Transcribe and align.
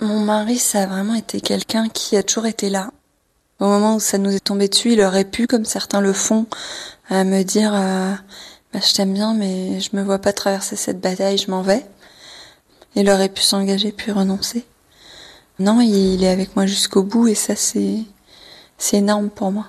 Mon 0.00 0.18
mari, 0.20 0.58
ça 0.58 0.82
a 0.82 0.86
vraiment 0.86 1.14
été 1.14 1.40
quelqu'un 1.40 1.88
qui 1.88 2.16
a 2.16 2.22
toujours 2.22 2.46
été 2.46 2.68
là. 2.68 2.90
Au 3.60 3.66
moment 3.66 3.96
où 3.96 4.00
ça 4.00 4.18
nous 4.18 4.34
est 4.34 4.40
tombé 4.40 4.68
dessus, 4.68 4.92
il 4.92 5.00
aurait 5.00 5.24
pu, 5.24 5.46
comme 5.46 5.64
certains 5.64 6.00
le 6.00 6.12
font, 6.12 6.46
euh, 7.12 7.22
me 7.22 7.42
dire 7.42 7.72
euh, 7.74 8.12
bah, 8.72 8.80
Je 8.84 8.92
t'aime 8.92 9.14
bien, 9.14 9.34
mais 9.34 9.80
je 9.80 9.90
me 9.94 10.02
vois 10.02 10.18
pas 10.18 10.32
traverser 10.32 10.74
cette 10.74 11.00
bataille, 11.00 11.38
je 11.38 11.50
m'en 11.50 11.62
vais. 11.62 11.86
Il 12.96 13.08
aurait 13.08 13.28
pu 13.28 13.42
s'engager 13.42 13.92
puis 13.92 14.10
renoncer. 14.10 14.64
Non, 15.58 15.80
il 15.80 16.24
est 16.24 16.28
avec 16.28 16.56
moi 16.56 16.66
jusqu'au 16.66 17.04
bout 17.04 17.28
et 17.28 17.34
ça, 17.34 17.54
c'est 17.54 18.04
énorme 18.92 19.30
pour 19.30 19.52
moi. 19.52 19.66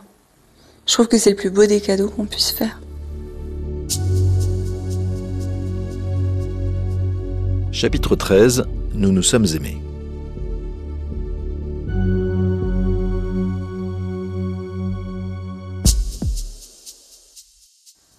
Je 0.87 0.93
trouve 0.93 1.07
que 1.07 1.17
c'est 1.17 1.29
le 1.29 1.35
plus 1.35 1.51
beau 1.51 1.65
des 1.65 1.81
cadeaux 1.81 2.09
qu'on 2.09 2.25
puisse 2.25 2.51
faire. 2.51 2.79
Chapitre 7.79 8.15
13 8.15 8.65
Nous 8.95 9.11
nous 9.11 9.21
sommes 9.21 9.45
aimés. 9.45 9.77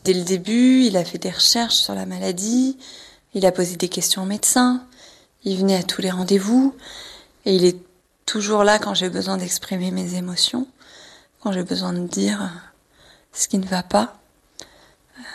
Dès 0.05 0.13
le 0.13 0.23
début, 0.23 0.85
il 0.85 0.97
a 0.97 1.05
fait 1.05 1.19
des 1.19 1.33
recherches 1.33 1.75
sur 1.75 1.97
la 1.97 2.07
maladie, 2.07 2.79
il 3.35 3.45
a 3.47 3.51
posé 3.51 3.75
des 3.75 3.89
questions 3.89 4.23
au 4.23 4.27
médecin, 4.27 4.87
il 5.43 5.59
venait 5.59 5.75
à 5.75 5.83
tous 5.83 6.02
les 6.02 6.13
rendez-vous, 6.13 6.77
et 7.45 7.57
il 7.57 7.65
est 7.65 7.79
toujours 8.27 8.63
là 8.63 8.79
quand 8.79 8.95
j'ai 8.95 9.11
besoin 9.11 9.38
d'exprimer 9.38 9.91
mes 9.91 10.15
émotions, 10.15 10.69
quand 11.41 11.51
j'ai 11.51 11.65
besoin 11.65 11.93
de 11.93 12.07
dire 12.07 12.49
ce 13.33 13.49
qui 13.49 13.59
ne 13.59 13.66
va 13.66 13.83
pas. 13.83 14.19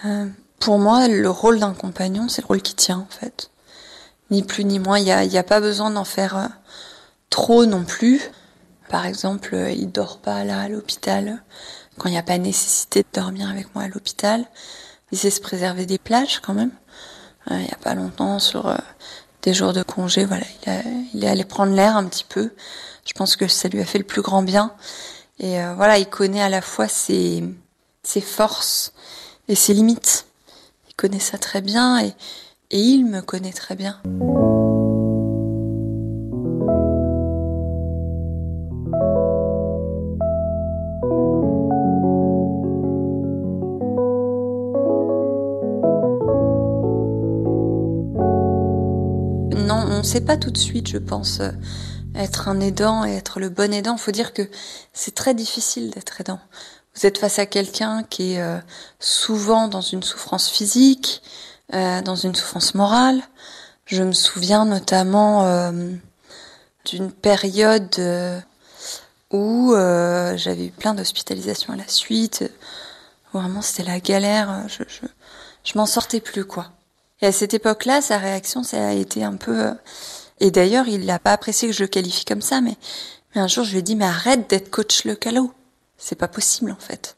Euh, 0.06 0.30
pour 0.62 0.80
moi, 0.80 1.10
le 1.10 1.30
rôle 1.30 1.60
d'un 1.60 1.74
compagnon, 1.74 2.30
c'est 2.30 2.44
le 2.44 2.48
rôle 2.48 2.62
qui 2.62 2.76
tient 2.76 3.00
en 3.00 3.08
fait 3.10 3.50
ni 4.34 4.44
plus 4.44 4.66
ni 4.66 4.80
moins. 4.80 4.98
Il 4.98 5.06
n'y 5.06 5.12
a, 5.12 5.40
a, 5.40 5.44
pas 5.44 5.62
besoin 5.62 5.92
d'en 5.92 6.04
faire 6.04 6.38
euh, 6.38 6.48
trop 7.30 7.66
non 7.66 7.86
plus. 7.86 8.22
Par 8.90 9.06
exemple, 9.06 9.54
euh, 9.54 9.72
il 9.72 9.92
dort 9.92 10.18
pas 10.18 10.44
là 10.44 10.62
à 10.62 10.68
l'hôpital 10.68 11.44
quand 11.98 12.10
il 12.10 12.14
n'y 12.14 12.18
a 12.18 12.24
pas 12.24 12.40
nécessité 12.40 13.04
de 13.04 13.22
dormir 13.22 13.50
avec 13.50 13.74
moi 13.76 13.86
à 13.86 13.88
l'hôpital. 13.88 14.46
Il 15.12 15.18
sait 15.18 15.30
se 15.30 15.40
préserver 15.40 15.86
des 15.86 16.00
plages 16.00 16.40
quand 16.40 16.56
même. 16.56 16.72
Euh, 17.52 17.56
il 17.58 17.66
n'y 17.66 17.72
a 17.72 17.78
pas 17.82 17.94
longtemps, 17.94 18.40
sur 18.40 18.76
des 19.44 19.54
jours 19.54 19.74
de 19.74 19.84
congé, 19.84 20.26
voilà, 20.26 20.46
il, 21.14 21.24
est 21.24 21.28
allé 21.28 21.44
prendre 21.44 21.74
l'air 21.74 21.98
un 21.98 22.06
petit 22.06 22.24
peu. 22.24 22.52
Je 23.06 23.14
pense 23.14 23.36
que 23.36 23.48
ça 23.48 23.68
lui 23.68 23.82
a 23.82 23.86
fait 23.86 23.98
le 23.98 24.06
plus 24.06 24.22
grand 24.22 24.42
bien. 24.42 24.74
Et 25.40 25.58
voilà, 25.76 25.98
il 25.98 26.08
connaît 26.08 26.42
à 26.42 26.48
la 26.48 26.62
fois 26.62 26.88
ses, 26.88 27.44
ses 28.04 28.22
forces 28.22 28.94
et 29.50 29.56
ses 29.56 29.74
limites. 29.74 30.28
Il 30.88 30.94
connaît 30.96 31.20
ça 31.20 31.38
très 31.38 31.62
bien 31.62 32.00
et, 32.00 32.14
et 32.72 32.80
il 32.80 33.06
me 33.06 33.22
connaît 33.22 33.54
très 33.54 33.76
bien. 33.76 34.02
Non, 49.56 49.86
on 49.90 49.98
ne 50.00 50.04
sait 50.04 50.22
pas 50.22 50.38
tout 50.38 50.52
de 50.52 50.58
suite, 50.58 50.88
je 50.88 50.98
pense, 50.98 51.40
euh, 51.40 51.52
être 52.16 52.48
un 52.48 52.60
aidant 52.60 53.06
et 53.06 53.14
être 53.14 53.40
le 53.40 53.50
bon 53.50 53.74
aidant. 53.74 53.98
Faut 53.98 54.12
dire 54.12 54.34
que 54.34 54.50
c'est 54.92 55.16
très 55.16 55.34
difficile 55.34 55.92
d'être 55.92 56.20
aidant. 56.20 56.40
Vous 56.96 57.06
êtes 57.06 57.18
face 57.18 57.40
à 57.40 57.46
quelqu'un 57.46 58.04
qui 58.04 58.34
est 58.34 58.42
euh, 58.42 58.60
souvent 59.00 59.68
dans 59.68 59.82
une 59.82 60.04
souffrance 60.04 60.50
physique, 60.50 61.24
euh, 61.74 62.02
dans 62.02 62.16
une 62.16 62.36
souffrance 62.36 62.76
morale. 62.76 63.22
Je 63.86 64.04
me 64.04 64.14
souviens 64.14 64.66
notamment 64.66 65.46
euh, 65.46 65.72
d'une 66.86 67.12
période 67.12 67.94
euh, 68.00 68.40
où 69.32 69.74
j'avais 69.74 70.68
eu 70.68 70.72
plein 70.72 70.94
d'hospitalisations 70.94 71.74
à 71.74 71.76
la 71.76 71.88
suite. 71.88 72.44
Vraiment, 73.34 73.62
c'était 73.62 73.90
la 73.90 74.00
galère. 74.00 74.68
Je, 74.68 74.84
je, 74.88 75.08
je 75.64 75.78
m'en 75.78 75.86
sortais 75.88 76.20
plus, 76.20 76.46
quoi. 76.46 76.72
Et 77.22 77.26
à 77.26 77.32
cette 77.32 77.54
époque-là, 77.54 78.02
sa 78.02 78.18
réaction, 78.18 78.64
ça 78.64 78.90
a 78.90 78.92
été 78.92 79.24
un 79.24 79.36
peu... 79.36 79.74
Et 80.40 80.52
d'ailleurs, 80.52 80.88
il 80.88 81.06
n'a 81.06 81.20
pas 81.20 81.32
apprécié 81.32 81.70
que 81.70 81.74
je 81.74 81.84
le 81.84 81.88
qualifie 81.88 82.26
comme 82.26 82.42
ça, 82.42 82.62
mais, 82.62 82.76
mais 83.34 83.42
un 83.42 83.48
jour, 83.48 83.64
je 83.64 83.72
lui 83.72 83.80
ai 83.80 83.82
dit, 83.82 83.96
mais 83.96 84.06
arrête 84.06 84.50
d'être 84.50 84.70
coach 84.70 85.06
le 85.06 85.16
calot. 85.16 85.52
C'est 85.98 86.16
pas 86.16 86.28
possible, 86.28 86.72
en 86.72 86.80
fait. 86.80 87.16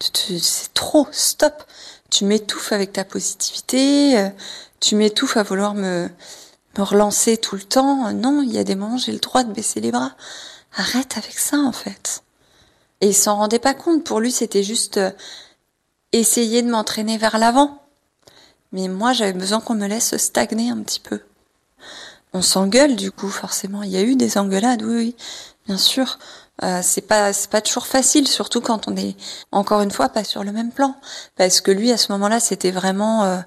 C'est 0.00 0.74
trop, 0.74 1.08
stop 1.12 1.64
tu 2.12 2.26
m'étouffes 2.26 2.72
avec 2.72 2.92
ta 2.92 3.04
positivité, 3.04 4.18
euh, 4.18 4.28
tu 4.80 4.96
m'étouffes 4.96 5.38
à 5.38 5.42
vouloir 5.42 5.72
me, 5.72 6.10
me 6.76 6.82
relancer 6.82 7.38
tout 7.38 7.56
le 7.56 7.62
temps. 7.62 8.12
Non, 8.12 8.42
il 8.42 8.52
y 8.52 8.58
a 8.58 8.64
des 8.64 8.74
moments, 8.74 8.98
j'ai 8.98 9.12
le 9.12 9.18
droit 9.18 9.44
de 9.44 9.52
baisser 9.52 9.80
les 9.80 9.90
bras. 9.90 10.12
Arrête 10.76 11.16
avec 11.16 11.38
ça, 11.38 11.56
en 11.56 11.72
fait. 11.72 12.22
Et 13.00 13.08
il 13.08 13.14
s'en 13.14 13.36
rendait 13.36 13.58
pas 13.58 13.72
compte. 13.72 14.04
Pour 14.04 14.20
lui, 14.20 14.30
c'était 14.30 14.62
juste 14.62 14.98
euh, 14.98 15.10
essayer 16.12 16.60
de 16.60 16.70
m'entraîner 16.70 17.16
vers 17.16 17.38
l'avant. 17.38 17.82
Mais 18.72 18.88
moi, 18.88 19.14
j'avais 19.14 19.32
besoin 19.32 19.60
qu'on 19.60 19.74
me 19.74 19.86
laisse 19.86 20.14
stagner 20.18 20.70
un 20.70 20.82
petit 20.82 21.00
peu. 21.00 21.20
On 22.34 22.42
s'engueule, 22.42 22.94
du 22.94 23.10
coup, 23.10 23.30
forcément. 23.30 23.82
Il 23.82 23.90
y 23.90 23.96
a 23.96 24.02
eu 24.02 24.16
des 24.16 24.36
engueulades, 24.36 24.82
oui, 24.82 24.96
oui, 24.96 25.16
bien 25.66 25.78
sûr. 25.78 26.18
Euh, 26.62 26.80
c'est 26.82 27.00
pas 27.00 27.32
c'est 27.32 27.50
pas 27.50 27.60
toujours 27.62 27.86
facile, 27.86 28.28
surtout 28.28 28.60
quand 28.60 28.86
on 28.86 28.96
est 28.96 29.16
encore 29.52 29.80
une 29.80 29.90
fois 29.90 30.08
pas 30.10 30.22
sur 30.22 30.44
le 30.44 30.52
même 30.52 30.70
plan, 30.70 30.94
parce 31.36 31.60
que 31.60 31.70
lui 31.70 31.90
à 31.90 31.96
ce 31.96 32.12
moment-là 32.12 32.40
c'était 32.40 32.70
vraiment 32.70 33.24
euh, 33.24 33.38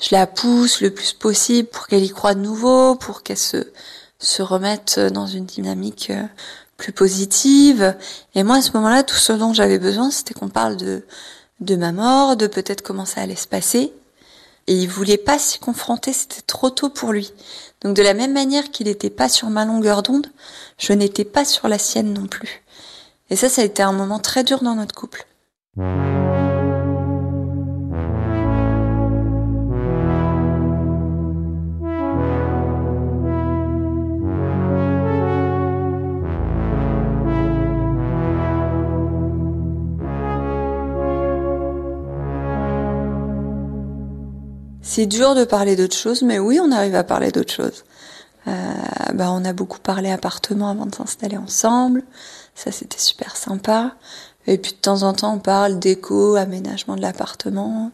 je 0.00 0.08
la 0.12 0.26
pousse 0.26 0.80
le 0.80 0.90
plus 0.94 1.12
possible 1.12 1.68
pour 1.68 1.88
qu'elle 1.88 2.04
y 2.04 2.10
croit 2.10 2.34
de 2.34 2.40
nouveau, 2.40 2.94
pour 2.94 3.22
qu'elle 3.22 3.38
se 3.38 3.72
se 4.20 4.40
remette 4.40 4.98
dans 5.00 5.26
une 5.26 5.44
dynamique 5.46 6.08
euh, 6.10 6.22
plus 6.76 6.92
positive. 6.92 7.94
Et 8.34 8.44
moi 8.44 8.56
à 8.56 8.62
ce 8.62 8.70
moment-là 8.74 9.02
tout 9.02 9.16
ce 9.16 9.32
dont 9.32 9.52
j'avais 9.52 9.78
besoin 9.78 10.10
c'était 10.10 10.34
qu'on 10.34 10.48
parle 10.48 10.76
de 10.76 11.04
de 11.60 11.76
ma 11.76 11.92
mort, 11.92 12.36
de 12.36 12.46
peut-être 12.46 12.82
comment 12.82 13.04
ça 13.04 13.20
allait 13.22 13.36
se 13.36 13.48
passer. 13.48 13.92
Et 14.66 14.74
il 14.74 14.88
voulait 14.88 15.18
pas 15.18 15.38
s'y 15.38 15.58
confronter, 15.58 16.12
c'était 16.12 16.42
trop 16.42 16.70
tôt 16.70 16.88
pour 16.88 17.12
lui. 17.12 17.32
Donc 17.82 17.94
de 17.94 18.02
la 18.02 18.14
même 18.14 18.32
manière 18.32 18.70
qu'il 18.70 18.86
n'était 18.86 19.10
pas 19.10 19.28
sur 19.28 19.50
ma 19.50 19.64
longueur 19.64 20.02
d'onde, 20.02 20.28
je 20.78 20.92
n'étais 20.92 21.24
pas 21.24 21.44
sur 21.44 21.68
la 21.68 21.78
sienne 21.78 22.14
non 22.14 22.26
plus. 22.26 22.62
Et 23.30 23.36
ça, 23.36 23.48
ça 23.48 23.62
a 23.62 23.64
été 23.64 23.82
un 23.82 23.92
moment 23.92 24.18
très 24.18 24.44
dur 24.44 24.62
dans 24.62 24.74
notre 24.74 24.94
couple. 24.94 25.26
C'est 44.94 45.06
dur 45.06 45.34
de 45.34 45.42
parler 45.42 45.74
d'autre 45.74 45.96
chose, 45.96 46.22
mais 46.22 46.38
oui, 46.38 46.60
on 46.62 46.70
arrive 46.70 46.94
à 46.94 47.02
parler 47.02 47.32
d'autre 47.32 47.52
chose. 47.52 47.82
Euh, 48.46 48.52
bah, 49.12 49.32
on 49.32 49.44
a 49.44 49.52
beaucoup 49.52 49.80
parlé 49.80 50.08
appartement 50.08 50.70
avant 50.70 50.86
de 50.86 50.94
s'installer 50.94 51.36
ensemble. 51.36 52.04
Ça, 52.54 52.70
c'était 52.70 53.00
super 53.00 53.34
sympa. 53.34 53.96
Et 54.46 54.56
puis 54.56 54.70
de 54.70 54.76
temps 54.76 55.02
en 55.02 55.12
temps, 55.12 55.34
on 55.34 55.40
parle 55.40 55.80
d'éco, 55.80 56.36
aménagement 56.36 56.94
de 56.94 57.00
l'appartement. 57.00 57.90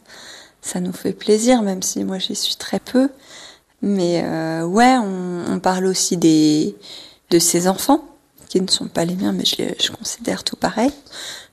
Ça 0.61 0.79
nous 0.79 0.93
fait 0.93 1.13
plaisir, 1.13 1.63
même 1.63 1.81
si 1.81 2.03
moi 2.03 2.19
j'y 2.19 2.35
suis 2.35 2.55
très 2.55 2.79
peu. 2.79 3.09
Mais 3.81 4.21
euh, 4.23 4.63
ouais, 4.63 4.95
on, 4.99 5.59
parle 5.59 5.87
aussi 5.87 6.17
des 6.17 6.77
de 7.31 7.39
ses 7.39 7.67
enfants, 7.67 8.05
qui 8.47 8.61
ne 8.61 8.69
sont 8.69 8.89
pas 8.89 9.05
les 9.05 9.15
miens, 9.15 9.31
mais 9.31 9.45
je, 9.45 9.55
je 9.83 9.89
considère 9.89 10.43
tout 10.43 10.55
pareil. 10.55 10.91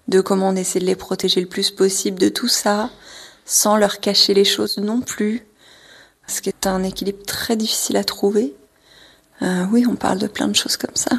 De 0.08 0.20
comment 0.20 0.50
on 0.50 0.56
essaie 0.56 0.80
de 0.80 0.84
les 0.84 0.94
protéger 0.94 1.40
le 1.40 1.48
plus 1.48 1.70
possible 1.70 2.18
de 2.18 2.28
tout 2.28 2.48
ça 2.48 2.90
sans 3.48 3.78
leur 3.78 3.98
cacher 3.98 4.34
les 4.34 4.44
choses 4.44 4.76
non 4.76 5.00
plus, 5.00 5.42
ce 6.26 6.42
qui 6.42 6.50
est 6.50 6.66
un 6.66 6.82
équilibre 6.82 7.24
très 7.26 7.56
difficile 7.56 7.96
à 7.96 8.04
trouver. 8.04 8.54
Euh, 9.40 9.64
oui, 9.72 9.86
on 9.88 9.96
parle 9.96 10.18
de 10.18 10.26
plein 10.26 10.48
de 10.48 10.54
choses 10.54 10.76
comme 10.76 10.94
ça. 10.94 11.16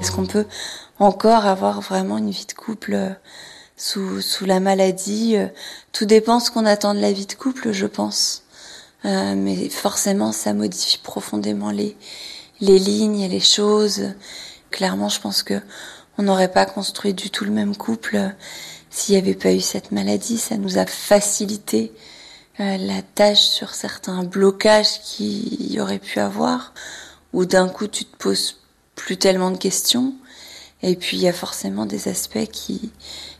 Est-ce 0.00 0.10
qu'on 0.10 0.26
peut 0.26 0.46
encore 0.98 1.46
avoir 1.46 1.80
vraiment 1.80 2.18
une 2.18 2.30
vie 2.30 2.46
de 2.46 2.52
couple 2.52 2.94
euh, 2.94 3.10
sous, 3.76 4.20
sous 4.20 4.44
la 4.44 4.58
maladie 4.58 5.36
Tout 5.92 6.04
dépend 6.04 6.40
ce 6.40 6.50
qu'on 6.50 6.66
attend 6.66 6.94
de 6.94 7.00
la 7.00 7.12
vie 7.12 7.26
de 7.26 7.34
couple, 7.34 7.70
je 7.70 7.86
pense. 7.86 8.43
Euh, 9.04 9.34
mais 9.36 9.68
forcément, 9.68 10.32
ça 10.32 10.54
modifie 10.54 10.98
profondément 10.98 11.70
les, 11.70 11.96
les 12.60 12.78
lignes 12.78 13.20
et 13.20 13.28
les 13.28 13.40
choses. 13.40 14.14
Clairement, 14.70 15.08
je 15.08 15.20
pense 15.20 15.42
que 15.42 15.60
on 16.16 16.22
n'aurait 16.22 16.52
pas 16.52 16.66
construit 16.66 17.12
du 17.12 17.30
tout 17.30 17.44
le 17.44 17.50
même 17.50 17.76
couple 17.76 18.16
euh, 18.16 18.28
s'il 18.90 19.14
n'y 19.14 19.20
avait 19.20 19.34
pas 19.34 19.52
eu 19.52 19.60
cette 19.60 19.92
maladie. 19.92 20.38
Ça 20.38 20.56
nous 20.56 20.78
a 20.78 20.86
facilité 20.86 21.92
euh, 22.60 22.76
la 22.78 23.02
tâche 23.02 23.42
sur 23.42 23.74
certains 23.74 24.22
blocages 24.22 25.00
qu'il 25.02 25.72
y 25.72 25.80
aurait 25.80 25.98
pu 25.98 26.20
avoir, 26.20 26.72
où 27.32 27.44
d'un 27.44 27.68
coup 27.68 27.88
tu 27.88 28.04
te 28.04 28.16
poses 28.16 28.60
plus 28.94 29.16
tellement 29.16 29.50
de 29.50 29.58
questions. 29.58 30.14
Et 30.82 30.96
puis 30.96 31.16
il 31.16 31.22
y 31.22 31.28
a 31.28 31.32
forcément 31.32 31.86
des 31.86 32.08
aspects 32.08 32.46
qui 32.50 32.92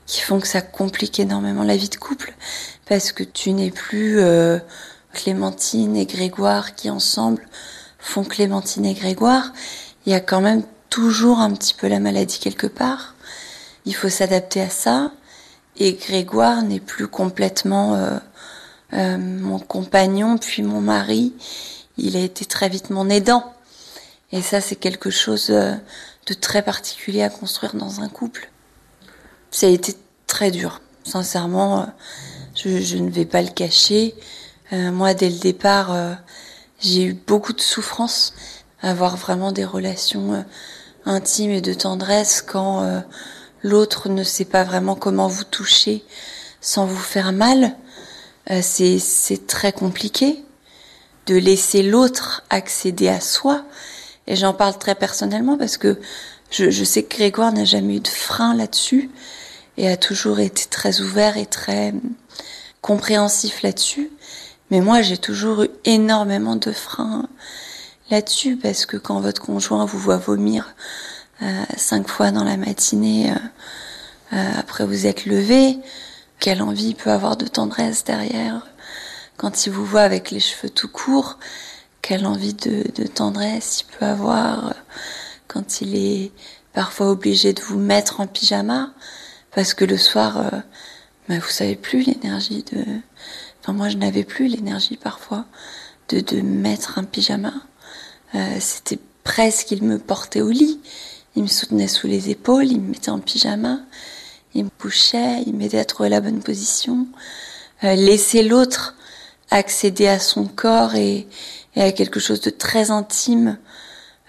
qui 0.07 0.21
font 0.21 0.41
que 0.41 0.47
ça 0.47 0.61
complique 0.61 1.19
énormément 1.19 1.63
la 1.63 1.77
vie 1.77 1.89
de 1.89 1.97
couple 1.97 2.35
parce 2.87 3.13
que 3.13 3.23
tu 3.23 3.53
n'es 3.53 3.71
plus 3.71 4.21
euh, 4.21 4.59
Clémentine 5.15 5.97
et 5.97 6.07
Grégoire 6.07 6.75
qui 6.75 6.91
ensemble 6.91 7.47
font 7.99 8.25
Clémentine 8.25 8.85
et 8.85 8.95
Grégoire. 8.95 9.53
Il 10.05 10.13
y 10.13 10.15
a 10.15 10.21
quand 10.21 10.43
même 10.43 10.63
toujours 10.91 11.39
un 11.39 11.53
petit 11.53 11.73
peu 11.73 11.89
la 11.89 12.01
maladie 12.01 12.39
quelque 12.39 12.67
part. 12.67 13.15
Il 13.87 13.95
faut 13.95 14.11
s'adapter 14.11 14.61
à 14.61 14.69
ça. 14.69 15.13
Et 15.77 15.95
Grégoire 15.95 16.63
n'est 16.63 16.81
plus 16.81 17.09
complètement 17.09 17.95
euh, 17.95 18.19
euh, 18.93 19.19
mon 19.19 19.59
compagnon 19.59 20.37
puis 20.37 20.63
mon 20.63 20.81
mari. 20.81 21.33
Il 21.97 22.17
a 22.17 22.21
été 22.21 22.45
très 22.45 22.69
vite 22.69 22.91
mon 22.91 23.09
aidant. 23.09 23.55
Et 24.33 24.43
ça, 24.43 24.61
c'est 24.61 24.77
quelque 24.77 25.11
chose 25.11 25.49
de 25.49 26.35
très 26.35 26.63
particulier 26.63 27.23
à 27.23 27.31
construire 27.31 27.75
dans 27.75 28.01
un 28.01 28.09
couple. 28.09 28.51
Ça 29.51 29.67
a 29.67 29.71
été 29.71 29.95
très 30.27 30.51
dur. 30.51 30.81
Sincèrement, 31.05 31.83
euh, 31.83 31.85
je, 32.57 32.97
ne 32.97 33.11
vais 33.11 33.27
pas 33.27 33.43
le 33.43 33.51
cacher. 33.51 34.15
Euh, 34.75 34.91
moi, 34.91 35.15
dès 35.15 35.31
le 35.31 35.38
départ, 35.38 35.93
euh, 35.93 36.15
j'ai 36.81 37.05
eu 37.05 37.15
beaucoup 37.15 37.53
de 37.53 37.61
souffrance. 37.61 38.35
Avoir 38.82 39.17
vraiment 39.17 39.53
des 39.53 39.65
relations 39.65 40.44
intimes 41.06 41.53
et 41.53 41.62
de 41.62 41.73
tendresse 41.73 42.43
quand 42.43 43.03
l'autre 43.62 44.11
ne 44.11 44.23
sait 44.23 44.44
pas 44.44 44.62
vraiment 44.62 44.94
comment 44.94 45.26
vous 45.26 45.44
toucher 45.44 46.05
sans 46.61 46.85
vous 46.85 46.99
faire 46.99 47.32
mal, 47.32 47.76
c'est 48.61 49.47
très 49.47 49.73
compliqué 49.73 50.44
de 51.25 51.35
laisser 51.37 51.82
l'autre 51.82 52.43
accéder 52.50 53.09
à 53.09 53.20
soi. 53.20 53.65
Et 54.27 54.37
j'en 54.37 54.53
parle 54.53 54.77
très 54.77 54.94
personnellement 54.94 55.56
parce 55.56 55.79
que 55.79 55.99
je, 56.50 56.69
je 56.69 56.85
sais 56.85 57.05
que 57.05 57.17
Grégoire 57.17 57.55
n'a 57.55 57.65
jamais 57.65 57.97
eu 57.97 58.00
de 58.00 58.09
frein 58.09 58.55
là-dessus 58.55 59.11
et 59.79 59.88
a 59.88 59.97
toujours 59.97 60.41
été 60.41 60.67
très 60.67 61.00
ouvert 61.00 61.38
et 61.38 61.47
très 61.47 61.94
compréhensif 62.82 63.62
là-dessus. 63.62 64.11
Mais 64.71 64.81
moi, 64.81 65.03
j'ai 65.03 65.19
toujours 65.19 65.63
eu 65.65 65.69
énormément 65.85 66.57
de 66.57 66.73
freins 66.73 67.29
là-dessus 68.11 68.57
parce 68.57 68.87
que 68.87 68.97
quand 68.97 69.21
votre 69.21 69.43
conjoint 69.43 69.85
vous 69.85 69.99
voit 69.99 70.17
vomir 70.17 70.75
euh, 71.43 71.65
cinq 71.77 72.09
fois 72.09 72.31
dans 72.31 72.45
la 72.45 72.57
matinée 72.57 73.31
euh, 73.31 73.35
euh, 74.35 74.53
après 74.57 74.87
vous 74.87 75.07
êtes 75.07 75.27
levé, 75.27 75.79
quelle 76.39 76.63
envie 76.63 76.89
il 76.89 76.95
peut 76.95 77.11
avoir 77.11 77.37
de 77.37 77.47
tendresse 77.47 78.05
derrière 78.05 78.67
quand 79.37 79.67
il 79.67 79.73
vous 79.73 79.85
voit 79.85 80.03
avec 80.03 80.31
les 80.31 80.41
cheveux 80.41 80.71
tout 80.71 80.89
courts, 80.89 81.39
quelle 82.03 82.27
envie 82.27 82.55
de, 82.55 83.07
tendresse 83.07 83.81
il 83.81 83.99
peut 83.99 84.05
avoir 84.05 84.75
quand 85.49 85.81
il 85.81 85.97
est 85.97 86.33
parfois 86.73 87.11
obligé 87.11 87.53
de 87.53 87.61
vous 87.63 87.79
mettre 87.79 88.21
en 88.21 88.27
pyjama 88.27 88.93
parce 89.55 89.75
que 89.75 89.85
le 89.85 89.97
soir, 89.97 90.51
bah, 91.29 91.39
vous 91.39 91.49
savez 91.49 91.77
plus 91.77 92.03
l'énergie 92.03 92.65
de. 92.73 92.85
Enfin, 93.65 93.73
moi, 93.73 93.89
je 93.89 93.97
n'avais 93.97 94.25
plus 94.25 94.47
l'énergie 94.49 94.99
parfois 94.99 95.47
de, 96.11 96.21
de 96.21 96.43
mettre 96.43 96.99
un 96.99 97.05
pyjama. 97.05 97.55
Euh, 98.35 98.57
C'était 98.61 98.99
presque, 99.23 99.71
il 99.71 99.83
me 99.83 99.99
portait 99.99 100.43
au 100.43 100.51
lit, 100.51 100.81
il 101.35 101.45
me 101.45 101.49
soutenait 101.49 101.89
sous 101.89 102.07
les 102.07 102.29
épaules, 102.29 102.67
il 102.67 102.79
me 102.79 102.91
mettait 102.91 103.09
en 103.09 103.21
pyjama, 103.21 103.79
il 104.53 104.65
me 104.65 104.71
couchait, 104.79 105.43
il 105.47 105.55
m'aidait 105.55 105.79
à 105.79 105.87
trouver 105.87 106.11
la 106.11 106.21
bonne 106.21 106.41
position. 106.41 107.07
Euh, 107.85 107.95
laisser 107.95 108.43
l'autre 108.43 108.97
accéder 109.51 110.09
à 110.09 110.19
son 110.19 110.45
corps 110.45 110.95
et, 110.95 111.27
et, 111.75 111.81
à 111.81 111.93
quelque 111.93 112.21
chose 112.21 112.43
de 112.43 112.51
très 112.51 112.91
intime 112.91 113.57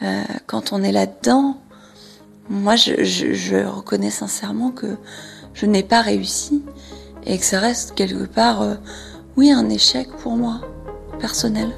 euh, 0.02 0.24
quand 0.48 0.72
on 0.72 0.82
est 0.82 0.94
là-dedans, 0.94 1.60
moi, 2.48 2.78
je, 2.78 3.04
je, 3.04 3.34
je, 3.34 3.58
reconnais 3.66 4.12
sincèrement 4.12 4.72
que 4.72 4.96
je 5.54 5.66
n'ai 5.66 5.84
pas 5.84 6.00
réussi 6.00 6.64
et 7.26 7.38
que 7.38 7.44
ça 7.44 7.60
reste 7.60 7.96
quelque 7.96 8.24
part, 8.24 8.62
euh, 8.62 8.76
oui, 9.38 9.52
un 9.52 9.70
échec 9.70 10.08
pour 10.22 10.38
moi, 10.38 10.62
personnel. 11.20 11.72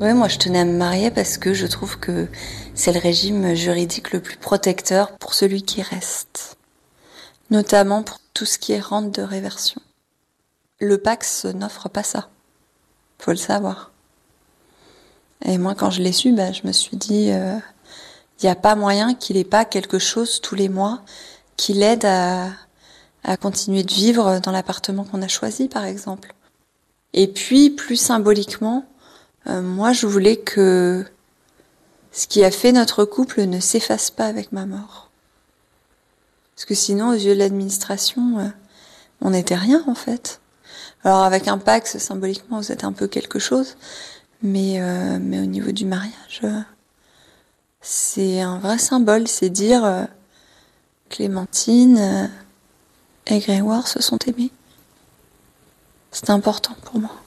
Oui, 0.00 0.12
moi 0.14 0.26
je 0.26 0.36
tenais 0.36 0.58
à 0.58 0.64
me 0.64 0.76
marier 0.76 1.12
parce 1.12 1.38
que 1.38 1.54
je 1.54 1.64
trouve 1.68 2.00
que 2.00 2.26
c'est 2.74 2.92
le 2.92 2.98
régime 2.98 3.54
juridique 3.54 4.10
le 4.12 4.18
plus 4.18 4.36
protecteur 4.36 5.16
pour 5.18 5.32
celui 5.32 5.62
qui 5.62 5.80
reste, 5.80 6.56
notamment 7.52 8.02
pour 8.02 8.18
tout 8.34 8.46
ce 8.46 8.58
qui 8.58 8.72
est 8.72 8.80
rente 8.80 9.12
de 9.12 9.22
réversion. 9.22 9.80
Le 10.80 10.98
Pax 10.98 11.44
n'offre 11.44 11.88
pas 11.88 12.02
ça, 12.02 12.30
faut 13.18 13.30
le 13.30 13.36
savoir. 13.36 13.92
Et 15.44 15.58
moi 15.58 15.74
quand 15.76 15.90
je 15.90 16.02
l'ai 16.02 16.12
su, 16.12 16.32
bah, 16.32 16.50
je 16.50 16.66
me 16.66 16.72
suis 16.72 16.96
dit, 16.96 17.26
il 17.26 17.34
euh, 17.34 17.58
n'y 18.42 18.48
a 18.48 18.56
pas 18.56 18.74
moyen 18.74 19.14
qu'il 19.14 19.36
ait 19.36 19.44
pas 19.44 19.64
quelque 19.64 20.00
chose 20.00 20.40
tous 20.40 20.56
les 20.56 20.68
mois 20.68 21.02
qui 21.56 21.74
l'aide 21.74 22.04
à, 22.04 22.48
continuer 23.40 23.84
de 23.84 23.92
vivre 23.92 24.40
dans 24.40 24.50
l'appartement 24.50 25.04
qu'on 25.04 25.22
a 25.22 25.28
choisi, 25.28 25.68
par 25.68 25.84
exemple. 25.84 26.34
Et 27.12 27.28
puis, 27.28 27.70
plus 27.70 27.94
symboliquement, 27.94 28.84
euh, 29.46 29.62
moi, 29.62 29.92
je 29.92 30.08
voulais 30.08 30.38
que 30.38 31.06
ce 32.10 32.26
qui 32.26 32.42
a 32.42 32.50
fait 32.50 32.72
notre 32.72 33.04
couple 33.04 33.42
ne 33.42 33.60
s'efface 33.60 34.10
pas 34.10 34.26
avec 34.26 34.50
ma 34.50 34.66
mort. 34.66 35.11
Parce 36.54 36.64
que 36.64 36.74
sinon, 36.74 37.10
aux 37.10 37.14
yeux 37.14 37.34
de 37.34 37.38
l'administration, 37.38 38.38
euh, 38.38 38.48
on 39.20 39.30
n'était 39.30 39.56
rien 39.56 39.82
en 39.86 39.94
fait. 39.94 40.40
Alors 41.04 41.22
avec 41.22 41.48
un 41.48 41.58
Pax, 41.58 41.98
symboliquement, 41.98 42.58
vous 42.58 42.72
êtes 42.72 42.84
un 42.84 42.92
peu 42.92 43.06
quelque 43.06 43.38
chose, 43.38 43.76
mais 44.42 44.80
euh, 44.80 45.18
mais 45.20 45.40
au 45.40 45.46
niveau 45.46 45.72
du 45.72 45.84
mariage, 45.84 46.42
c'est 47.80 48.40
un 48.40 48.58
vrai 48.58 48.78
symbole, 48.78 49.26
c'est 49.26 49.50
dire 49.50 50.06
Clémentine 51.08 52.30
et 53.26 53.38
Grégoire 53.40 53.88
se 53.88 54.00
sont 54.00 54.18
aimés. 54.26 54.50
C'est 56.12 56.30
important 56.30 56.74
pour 56.84 57.00
moi. 57.00 57.21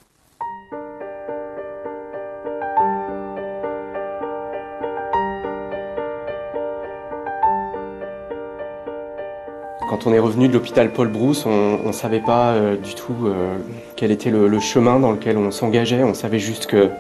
On 10.08 10.14
est 10.14 10.20
revenu 10.20 10.48
de 10.48 10.54
l'hôpital 10.54 10.92
Paul 10.92 11.08
Brousse, 11.08 11.48
on 11.48 11.80
ne 11.84 11.92
savait 11.92 12.20
pas 12.20 12.52
euh, 12.52 12.78
du 12.78 12.94
tout 12.94 13.16
euh, 13.26 13.58
quel 13.96 14.12
était 14.12 14.30
le, 14.30 14.60
chemin 14.60 15.00
dans 15.00 15.12
lequel 15.12 15.36
on 15.36 15.50
s'engageait. 15.50 16.04
On 16.04 16.14
savait 16.14 16.38
juste 16.38 16.68
que 16.68 16.92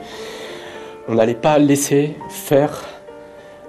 on 1.07 1.13
n'allait 1.13 1.35
pas 1.35 1.59
laisser 1.59 2.15
faire 2.29 2.83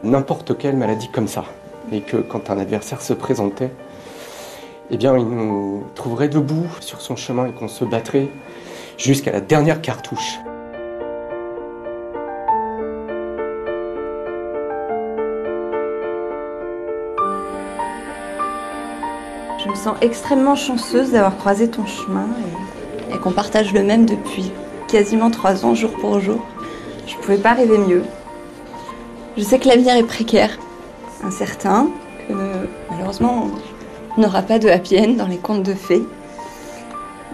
n'importe 0.03 0.57
quelle 0.57 0.77
maladie 0.77 1.11
comme 1.11 1.29
ça. 1.29 1.45
Et 1.93 2.01
que 2.01 2.17
quand 2.17 2.49
un 2.49 2.59
adversaire 2.59 3.03
se 3.03 3.13
présentait, 3.13 3.71
eh 4.91 4.97
bien, 4.97 5.19
il 5.19 5.27
nous 5.27 5.85
trouverait 5.95 6.29
debout 6.29 6.69
sur 6.81 7.03
son 7.03 7.15
chemin 7.15 7.47
et 7.47 7.53
qu'on 7.53 7.69
se 7.69 7.85
battrait 7.85 8.29
jusqu'à 8.97 9.33
la 9.33 9.43
dernière 9.43 9.83
cartouche. 9.83 10.39
Je 19.67 19.71
me 19.73 19.77
sens 19.77 19.97
extrêmement 20.01 20.55
chanceuse 20.55 21.11
d'avoir 21.11 21.37
croisé 21.37 21.69
ton 21.69 21.85
chemin 21.87 22.29
et, 23.13 23.19
qu'on 23.19 23.33
partage 23.33 23.73
le 23.73 23.83
même 23.83 24.07
depuis 24.07 24.53
quasiment 24.87 25.29
trois 25.29 25.65
ans, 25.65 25.75
jour 25.75 25.91
pour 25.91 26.21
jour. 26.21 26.39
Je 27.09 27.17
ne 27.17 27.21
pouvais 27.21 27.37
pas 27.37 27.53
rêver 27.53 27.77
mieux. 27.77 28.05
Je 29.37 29.43
sais 29.43 29.59
que 29.59 29.67
l'avenir 29.67 29.97
est 29.97 30.05
précaire, 30.05 30.57
incertain, 31.25 31.89
que 32.29 32.35
malheureusement 32.91 33.51
on 34.17 34.21
n'aura 34.21 34.43
pas 34.43 34.61
de 34.61 34.69
happy 34.69 35.01
end 35.01 35.15
dans 35.15 35.27
les 35.27 35.39
contes 35.39 35.65
de 35.65 35.75
fées. 35.75 36.05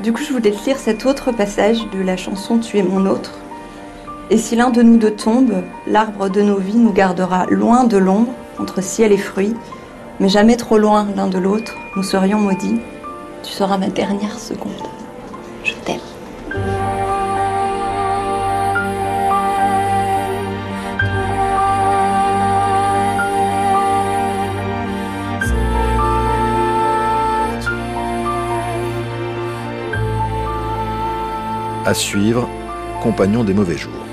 Du 0.02 0.14
coup, 0.14 0.22
je 0.22 0.32
voulais 0.32 0.52
te 0.52 0.64
lire 0.64 0.78
cet 0.78 1.04
autre 1.04 1.32
passage 1.32 1.86
de 1.90 2.00
la 2.00 2.16
chanson 2.16 2.58
Tu 2.58 2.78
es 2.78 2.82
mon 2.82 3.04
autre. 3.04 3.32
Et 4.30 4.38
si 4.38 4.56
l'un 4.56 4.70
de 4.70 4.80
nous 4.80 4.96
deux 4.96 5.14
tombe, 5.14 5.52
l'arbre 5.86 6.30
de 6.30 6.40
nos 6.40 6.56
vies 6.56 6.78
nous 6.78 6.92
gardera 6.92 7.44
loin 7.50 7.84
de 7.84 7.98
l'ombre, 7.98 8.32
entre 8.58 8.82
ciel 8.82 9.12
et 9.12 9.18
fruits, 9.18 9.54
mais 10.20 10.28
jamais 10.28 10.56
trop 10.56 10.78
loin 10.78 11.06
l'un 11.16 11.26
de 11.26 11.38
l'autre, 11.38 11.74
nous 11.96 12.02
serions 12.02 12.38
maudits. 12.38 12.80
Tu 13.42 13.52
seras 13.52 13.78
ma 13.78 13.88
dernière 13.88 14.38
seconde. 14.38 14.72
Je 15.64 15.72
t'aime. 15.84 15.98
À 31.84 31.94
suivre, 31.94 32.48
Compagnon 33.02 33.42
des 33.42 33.54
mauvais 33.54 33.76
jours. 33.76 34.11